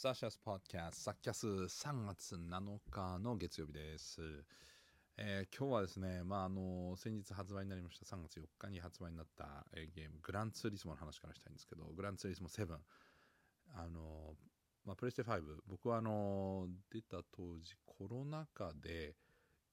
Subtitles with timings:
[0.00, 4.20] サーシャスポッキャス、サッキャス3月7日の月曜日です。
[5.16, 12.78] えー、今日はですね、まあ、あの、先日発売になりました3月4日に発売になった、えー、ゲーム、グランツーリスモの話からしたいんですけど、グランツーリスモ7、
[13.74, 14.36] あの、
[14.84, 19.16] まあ、プレステ5、僕はあの、出た当時コロナ禍で、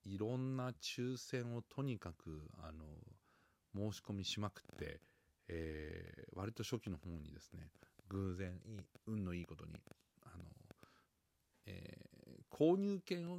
[0.06, 2.84] いろんな抽選をとにかく、あの、
[3.92, 5.02] 申し込みしまくって、
[5.50, 7.70] えー、割と初期の方にですね、
[8.10, 9.74] 偶然いい、運のいいことに、
[11.66, 13.38] えー、購入券を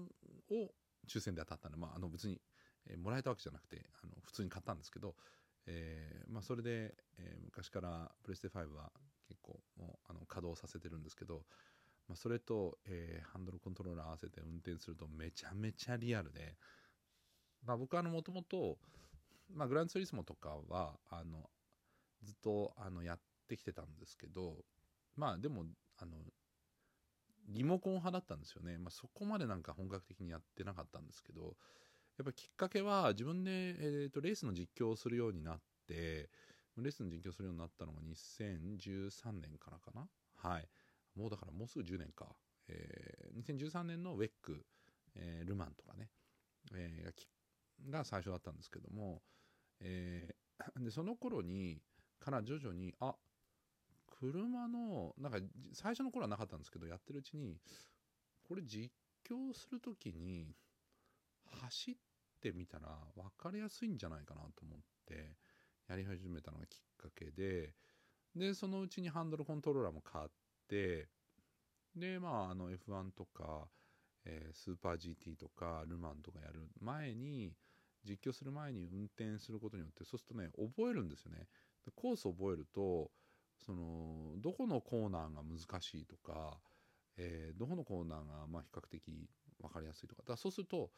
[1.09, 2.41] 抽選で当たったんで、まあ、あの別に、
[2.89, 5.15] えー、もらえたわけじゃなくてあの普通に買ったんですけど、
[5.67, 8.91] えーまあ、それで、えー、昔からプレステ5は
[9.29, 11.43] 結構もうあの稼働させてるんですけど、
[12.09, 16.55] まあ、それと、えー、ハンドルコントローラー合わせて運転するとめちゃめちゃリアルで、
[17.65, 18.79] まあ、僕はもともと
[19.55, 21.51] グランツーリスモとかはあの
[22.23, 23.19] ずっとあのやっ
[23.49, 24.57] てきてたんですけど
[25.17, 25.65] まあでも
[25.99, 26.17] あの
[27.49, 31.57] リモコン派だったんですよね、まあ、そこまでなんか本格的にやってなかったんですけど
[32.19, 36.31] やっぱきっかけは自分で、えーと、レースの実況をするようになって
[36.83, 40.09] レースの実況するようになったのが2013年からかな。
[40.37, 40.69] はい。
[41.15, 42.27] もうだからもうすぐ10年か、
[42.69, 44.65] えー、2013年のウェック、
[45.15, 46.11] えー、ルマンとかね、
[46.75, 49.23] えー、が最初だったんですけども、
[49.81, 51.81] えー、でその頃に
[52.19, 53.15] から徐々にあ
[54.21, 55.39] 車のなんか
[55.73, 57.57] 最初の頃はなかったんですけどやってるうちに
[58.49, 58.91] これ実
[59.29, 60.55] 況する時に
[61.61, 61.95] 走っ
[62.41, 65.37] てみたら分かりやすいんじゃないかなと思って
[65.89, 67.73] やり始めたのがきっかけで
[68.35, 70.29] でそのうちにハンドルコントローラーも買っ
[70.69, 71.09] て
[71.95, 73.69] でまああの F1 とか、
[74.25, 77.53] えー、スーパー GT とかルマンとかやる前に
[78.05, 81.47] 実況する前に運転することによってそうするとね覚えるんですよね。
[81.95, 83.11] コース覚えると
[83.65, 86.59] そのどこのコーナーが難しいとか、
[87.17, 89.29] えー、どこのコーナーがま比較的
[89.61, 90.23] 分かりやすいとか。
[90.23, 90.91] だからそうすると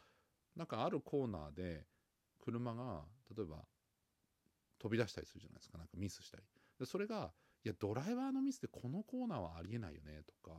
[0.57, 1.85] なんかあるコーナーで
[2.39, 3.03] 車が
[3.37, 3.65] 例えば
[4.79, 5.79] 飛び出したりするじゃないですか。
[5.79, 6.43] なんかミスしたり。
[6.79, 7.33] でそれが
[7.65, 10.57] いやドライバーのミスでこのコーナーはありえないよねとか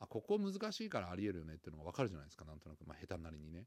[0.00, 2.44] あここ難しいからありえるよねっていうのが分かるじゃないですか。
[2.44, 3.64] なんとなく、まあ、下手なりにね。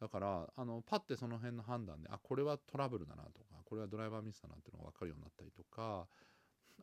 [0.00, 6.08] だからあのパッてその辺の判断であこれはトラブルだなとかこれはドライバーミスだなっていうのが分かるようになったりとか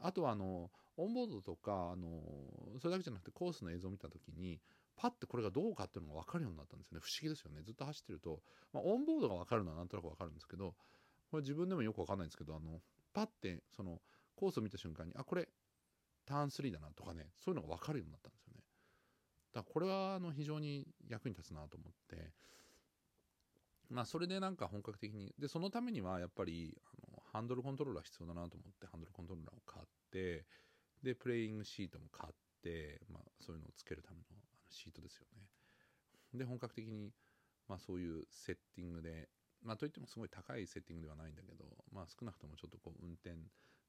[0.02, 2.22] あとはあのオンボードとかあの
[2.80, 4.60] それだけじゃなくてコースの映像を見た時に
[4.98, 7.02] パッてこれがどうかっていうのが分かるようになったんですよね。
[7.02, 7.62] 不思議ですよね。
[7.64, 8.42] ずっと走ってると、
[8.74, 10.76] まあ、オンボードが分かるのはなんとなく分かるんですけど
[11.32, 12.82] これ自分でもよく分かんないんですけどあの
[13.14, 14.02] パッてその
[14.36, 15.48] コースを見た瞬間にあこれ
[16.26, 18.62] ターン3だなとかねそういうのが分かるようになったんですよね。
[19.54, 22.34] だからこれはあの非常に役に立つなと思って。
[23.90, 30.46] まあそれでなんか本格的にでそのためにはやっぱりあハンドルコントローラー必要だなと思ってハンドルコントローラーを買って
[31.04, 35.44] でプレイングシートも買って、まあ、そういうのをつけるためのあのシートですよね。
[36.34, 37.12] で本格的に、
[37.68, 39.30] まあ、そういうセッティングで
[39.64, 43.32] まあといってもすごい高いセッティングではないんだけどまあ少なくともちょっとこう運転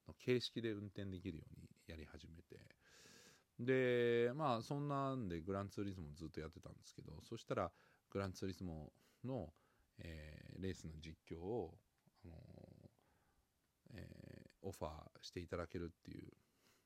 [0.07, 2.59] の形式で運転できるようにやり始めて。
[3.59, 7.71] でまあそんなんでグランツーリスモずっとやってたんですけどそしたら
[8.09, 8.91] グランツーリスモ
[9.23, 9.53] の
[10.03, 11.77] えー、レースの実況を、
[12.25, 12.35] あの、
[14.63, 14.91] オファー
[15.21, 16.27] していただけるっていう、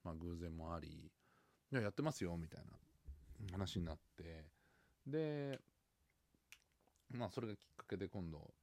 [0.03, 4.45] まあ、偶然もありいややってますよみたいな話になって
[5.07, 5.59] で
[7.11, 8.53] まあそれがきっかけで今度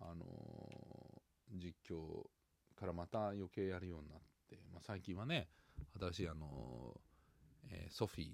[0.00, 0.24] あの
[1.52, 2.26] 実況
[2.76, 5.48] からまた余計やるようになって、まあ、最近はね
[6.00, 7.00] 新しいあの、
[7.70, 8.30] えー、ソフィーっ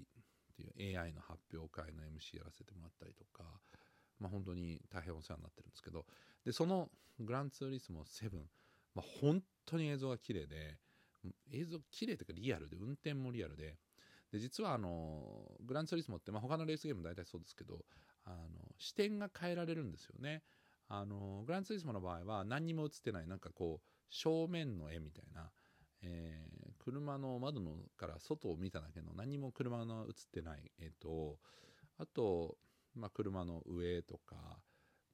[0.55, 3.43] ていう AI の発表会の MC やらせてもらったりとか
[4.21, 6.05] まあ、本当に大変お世話になってるんですけど
[6.45, 8.29] でそのグランツーリスモ7、
[8.95, 10.77] まあ、本当に映像が綺麗で
[11.51, 13.77] 映像綺麗というかリアルで運転もリアルで
[14.31, 15.21] で実はあの
[15.65, 17.79] グランツーリスモって、まあ、他のレースゲーム大体そうですけど
[18.25, 18.37] あの
[18.77, 20.43] 視点が変えられるんですよね。
[20.87, 25.49] あのグランツーリスモの場合は何にも映ってないなんかこう正面の絵みたいな、
[26.01, 31.37] えー、車の窓のから外を見ただけの何も車の映ってない絵と
[31.97, 32.57] あと
[32.95, 34.35] まあ、車の上とか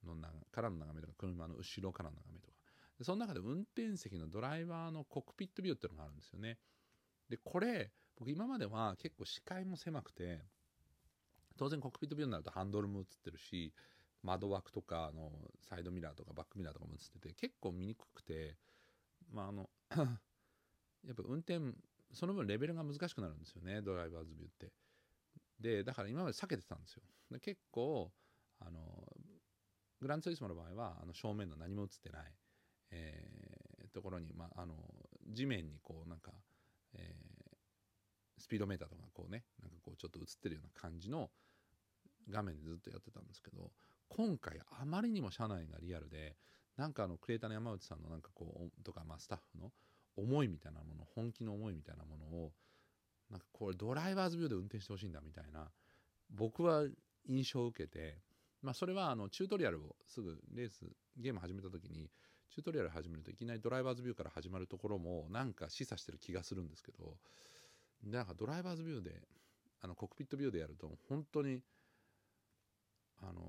[0.05, 2.56] のなからの眺めとか車の後ろからの眺めとか
[3.03, 6.57] その中で運転席のドライバーのコックピットビューっていうのがあるんですよね。
[7.29, 10.41] でこれ僕今までは結構視界も狭くて
[11.57, 13.73] 当然コックピットビューになるとハンドルも映ってるし
[14.23, 15.31] 窓枠とかの
[15.69, 18.55] サイドミラーとかバックミラーとかも映ってて結構見にくくて
[19.31, 19.69] まああの
[21.05, 21.59] やっぱ運転
[22.13, 24.71] その分レベルが難しくなるんですよねドライバーズビューって。
[25.59, 27.03] でだから今まで避けてたんですよ。
[27.31, 28.11] で結構
[28.59, 28.79] あの
[29.99, 32.33] グランツーリスモの場合はあの正面の何も映ってない、
[32.91, 34.75] えー、ところに、まあ、あの
[35.29, 36.31] 地面にこうなんか、
[36.93, 41.29] えー、スピードメーターとかこうねなんかこうちょっと映ってるような感じの
[42.29, 43.71] 画面でずっとやってたんですけど
[44.09, 46.35] 今回あまりにも社内がリアルで
[46.77, 49.71] なんかあのクリエイターの山内さんのなんかこうとかまあスタッフの
[50.15, 52.51] 思いみたいなもの本気の思いみたいなものを
[53.29, 55.69] なんかこれドライバーズビューで運転してほしいんだみたいな
[56.33, 56.83] 僕は
[57.27, 58.19] 印象を受けて
[58.61, 60.85] まあそれはあのチュートリアルをすぐレース
[61.17, 62.09] ゲーム始めた時に
[62.49, 67.17] チュートリアル始めるといきなりドライバーズビューから始まるところもなんか示唆してる気がするんですけど
[68.03, 69.21] なんかドライバーズビューで
[69.81, 71.61] あのコックピットビューでやると本当に
[73.21, 73.41] あの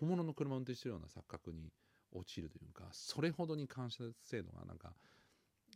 [0.00, 1.70] 本物の車運転してるような錯覚に
[2.12, 4.92] 陥るというかそれほどに感射精度がなんか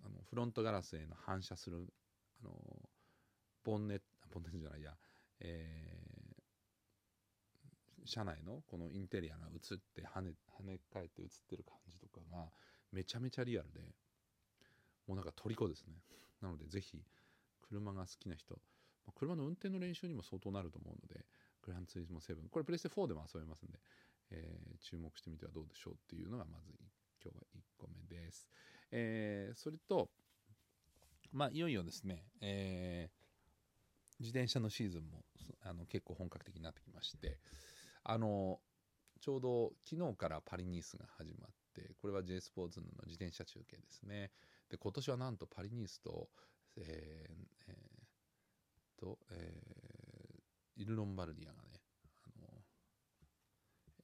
[0.05, 1.87] あのフロントガラスへの反射する
[2.43, 2.51] あの
[3.65, 4.93] ボンネットボンネじゃないや、
[5.41, 6.01] え、
[8.05, 12.49] 車内のこのインテリアが映って跳ね跳ね返って映ってる感じとかが
[12.93, 13.81] めちゃめちゃリアルで
[15.07, 15.95] もうなんか虜ですね。
[16.41, 17.03] なのでぜひ
[17.63, 18.59] 車が好きな人
[19.15, 21.25] 車の運転の練習にも相当なると思うので
[21.63, 23.79] グランツーリスモ7これプレステ4でも遊べますんで、
[24.31, 26.73] えー、注目してみてはどうでしょうっていうのがまず
[27.23, 28.49] 今日は1個目です、
[28.93, 30.09] えー、それと
[31.33, 35.25] まあいよいよですね、えー、自転車のシーズンも
[35.63, 37.39] あの結構本格的になってきまして
[38.05, 38.61] あの
[39.21, 44.31] ちょうど昨日からパリニースが始まってこれは J スポーツの自転車中継ですね
[44.71, 46.29] で今年はなんとパリニースと、
[46.77, 51.81] えーえー、と、えー、イル・ロンバルディアがね、
[52.25, 52.47] あの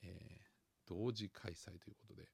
[0.02, 2.28] えー、同時開催ということで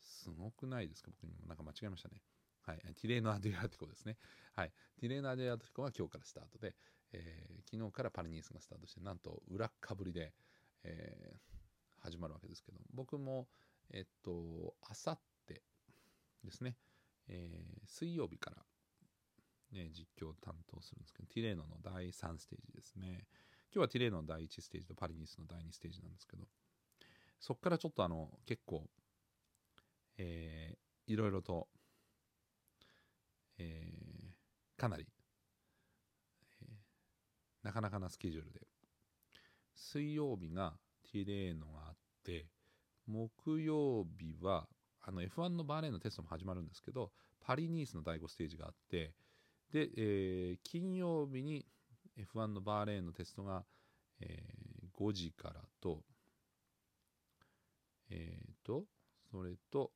[0.00, 1.10] すごくないですか？
[1.10, 2.22] 僕にもなんか間違えましたね。
[2.62, 4.16] はい、ティレーノ・アデュアティコですね。
[4.54, 6.74] はい、ティレーノ・アデュアティコは今日からスタートで、
[7.12, 10.32] えー、昨日からパリニースがスタートして、なんと裏かぶりで、
[10.84, 13.48] えー、始まるわけですけど、僕も、
[13.90, 15.62] えっと、あさって
[16.44, 16.76] ですね、
[17.28, 18.56] えー、水曜日から、
[19.72, 23.26] ね、実況を担当するんですけど、ティレーノの第3ステージですね。
[23.74, 26.44] 今日はティレーノの第1ステージとパリニスの第2ステージなんですけど、
[27.40, 28.84] そこからちょっとあの、結構、
[30.16, 31.68] えー、いろいろと、
[33.58, 35.06] えー、かなり、
[36.62, 38.60] えー、なかなかなスケジュールで、
[39.74, 40.74] 水曜日が
[41.12, 41.94] ティレーノがあっ
[42.24, 42.46] て、
[43.06, 44.66] 木曜日は
[45.02, 49.12] あの F1 のバーレーンのテストも始まるんですけど、パリニースの第5ステージがあって、
[49.72, 51.66] で、えー、金曜日に
[52.34, 53.64] F1 のバーレーンのテストが、
[54.20, 56.02] えー、5時からと、
[58.10, 58.84] えっ、ー、と、
[59.30, 59.90] それと、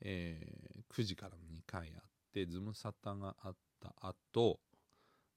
[0.00, 2.02] えー、9時からの2回あっ
[2.32, 4.60] て、ズムサタがあった後、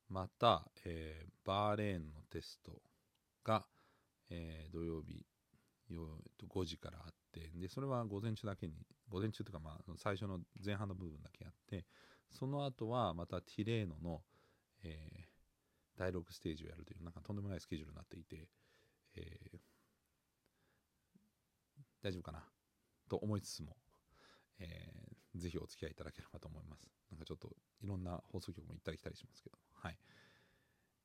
[0.10, 2.82] また、えー、バーレーンのテスト
[3.44, 3.66] が、
[4.30, 5.26] えー、土曜日
[5.92, 8.74] 5時からあってでそれは午前中だけに
[9.10, 11.86] 午前中というかまあ最初の前半の部分だけあって
[12.32, 14.22] その後はまたティレーノの、
[14.84, 18.48] えー、第6ステージをやるというなんかとんでもないスケジュールになっていて、
[19.16, 19.58] えー、
[22.04, 22.44] 大丈夫かな？
[23.10, 23.76] と思いつつも、
[24.60, 26.88] えー、ぜひお付き合いいただければと思います。
[27.12, 27.50] なんかちょっと
[27.82, 29.58] いろんな放送局も行ったり来たりしますけど。
[29.82, 29.98] はい。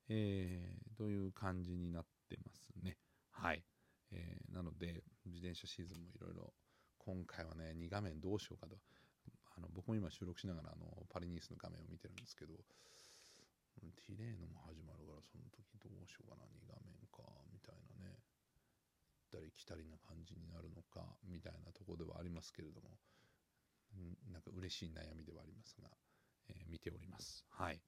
[0.09, 2.99] えー、という感じになってますね。
[3.31, 3.65] はい。
[4.13, 6.53] えー、なので自転車シーズンもいろいろ
[6.99, 8.77] 今回はね2画面どうしようかと。
[9.57, 12.55] あの僕も今収録しながらあのパリニースの画面を見てるんですけど
[13.79, 17.23] ティレーノも始まるからその時どうしようかな2画面か
[17.55, 18.19] みたいなね。
[19.31, 22.99] 行ったり来たりな感じになるのかみたいなとこではありますけれども。
[24.33, 25.89] なんか嬉しい悩みではありますが、
[26.49, 27.45] えー、見ております。
[27.51, 27.81] はい。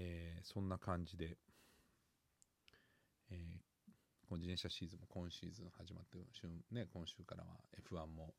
[0.00, 1.36] えー、そんな感じで、
[3.32, 3.38] えー、
[4.28, 6.18] この自転車シーズンも今シーズン始まって、
[6.70, 7.58] ね、今週からは
[7.90, 8.32] F1 も、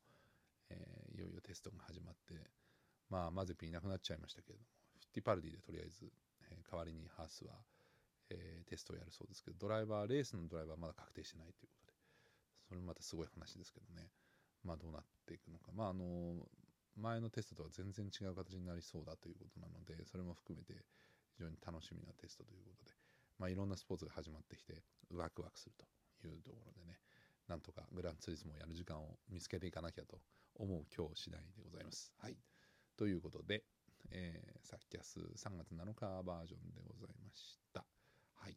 [0.70, 2.48] えー、いよいよテストが始まって、
[3.10, 4.68] まあ、マゼピンいなくなっちゃいましたけれども、
[5.00, 6.08] フィッティパルディでとりあえず、
[6.50, 7.52] え、代わりにハースは、
[8.30, 11.92] え、テストをやるそうですけど、ドライバー、レースのドライバーはまだ確定してないということで、
[12.68, 14.08] それもまたすごい話ですけどね、
[14.64, 15.72] まあどうなっていくのか。
[15.76, 16.40] まああの、
[16.96, 20.84] 前のテストとは全然違う形になりそうだということなので、それも含めて
[21.40, 22.92] 非常に楽しみなテストということで、
[23.38, 24.84] まあ、いろんなスポーツが始まってきて
[25.16, 25.74] ワクワクする
[26.20, 26.98] というところでね
[27.48, 30.20] なんとかグランツーリスモをやる時間を見つけていかなきゃと
[30.56, 32.12] 思う今日次第でございます。
[32.18, 32.36] はい。
[32.96, 33.64] ということで、
[34.10, 37.84] えー、サッキャス3月7日バージョンでございました。
[38.34, 38.56] はい。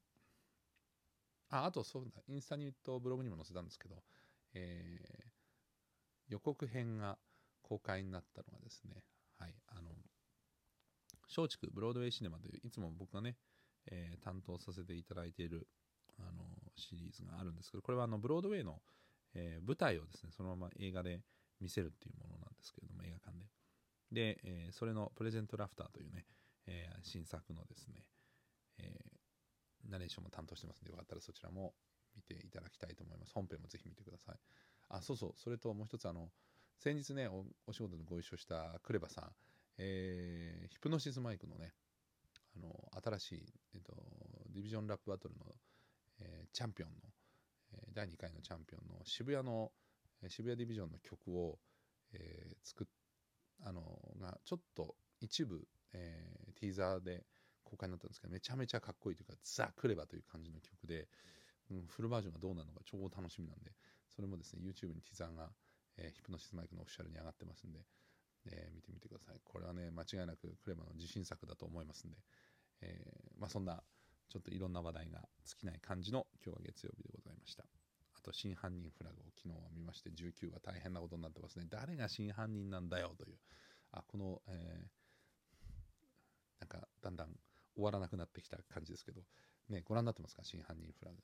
[1.49, 4.03] あ、あとそうだ、インスタにとブログにも載せたんですけど、
[4.53, 7.17] えー、予告編が
[7.63, 9.03] 公開になったのがですね、
[9.39, 9.89] はい、あの、
[11.35, 13.35] 松竹ブロードウェイシネマという、いつも僕がね、
[13.87, 15.67] えー、担当させていただいている
[16.19, 16.43] あの
[16.75, 18.79] シリーズがあるんですけどこれはあのブロードウェイの、
[19.33, 21.21] えー、舞台をですねそのまま映画で
[21.59, 23.45] 見せるっていうものなんですけれども映画館で
[24.13, 26.25] で、えー、それのプレゼントラフターというね、
[26.67, 27.95] えー、新作のですね、
[28.79, 31.73] えー、ナレーションも担当してますんで、よかったらそちらも
[32.15, 33.33] 見ていただきたいと思います。
[33.33, 34.35] 本編もぜひ見てください。
[34.89, 36.29] あ、そうそう、それともう一つ、あの、
[36.77, 39.31] 先日ねお、お仕事でご一緒したクレバさん、
[39.77, 41.73] えー、ヒプノシスマイクのね、
[42.55, 42.69] あの、
[43.03, 43.93] 新しい、えっと、
[44.53, 45.45] ディビジョンラップバトルの、
[46.19, 46.95] えー、チャンピオンの、
[47.73, 49.71] えー、第2回のチャンピオンの渋谷の、
[50.21, 51.57] えー、渋谷ディビジョンの曲を、
[52.13, 52.87] えー、作っ、
[53.65, 53.81] あの、
[54.19, 57.25] が、ちょっと一部、えー、ティーザーで
[57.63, 61.07] 公開になったんですけど、めちゃめちゃかっこいいというか、ザ・クレバという感じの曲で、
[61.71, 63.71] うん、フルバージョンがどうなるのか超楽しみなんで、
[64.15, 65.49] それもですね、YouTube にティーザーが、
[65.97, 67.79] えー、ヒプノシスマイクのオフィシャルに上がってますんで、
[68.45, 69.39] えー、見てみてください。
[69.43, 72.17] これはね、間違いなくクレバの自信作だと思いますんで、
[72.81, 73.83] えー、まあそんな、
[74.29, 77.63] ちょっといろんな話題が尽きない感じの今日は月曜日でございました。
[78.15, 81.65] あと、真犯人フラグを昨日は見まして、19は大変なことになってますね。
[81.69, 83.37] 誰が真犯人なんだよという、
[83.91, 85.03] あ、この、えー、
[86.61, 87.27] なんかだんだん
[87.75, 89.21] 終わらなくなってきた感じですけど、
[89.69, 91.17] ね、ご覧になってますか、真犯人フラグ。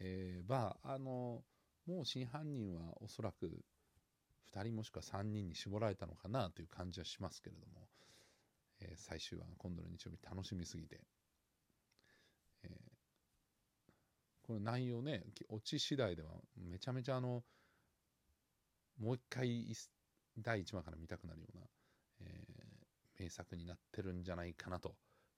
[0.00, 1.44] えー、まあ、あの、
[1.86, 3.64] もう真犯人はおそらく
[4.54, 7.86] 2人もしくは3人に絞られたのかなという感じはしますけれども、
[8.80, 11.00] えー、最終話今度の日曜日楽しみすぎて、
[12.64, 12.70] えー、
[14.46, 17.42] この内容ねオチ次第ではめちゃめちゃあの
[18.98, 19.66] もう一回
[20.38, 21.64] 第1話から見たくなるような、
[22.20, 24.94] えー、名作になってるんじゃないかなと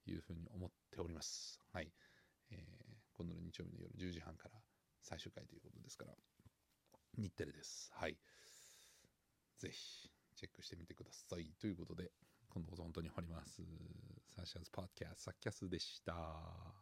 [0.06, 1.60] いうふうに思っております。
[1.72, 1.92] はい。
[2.50, 2.58] えー、
[3.16, 4.60] 今度の日曜日の夜10時半から
[5.00, 6.12] 最終回ということですから、
[7.18, 7.90] 日テレです。
[7.94, 8.16] はい。
[9.62, 11.52] ぜひ、チェックしてみてください。
[11.60, 12.10] ということで、
[12.50, 13.62] 今度こそ本当に終わります。
[14.34, 16.81] サーシャズパーキャス、サッキャスでした。